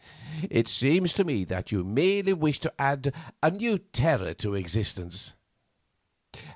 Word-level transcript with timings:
It 0.49 0.67
seems 0.67 1.13
to 1.13 1.23
me 1.23 1.43
that 1.43 1.71
you 1.71 1.83
merely 1.83 2.33
wish 2.33 2.59
to 2.61 2.73
add 2.79 3.13
a 3.43 3.51
new 3.51 3.77
terror 3.77 4.33
to 4.33 4.55
existence. 4.55 5.35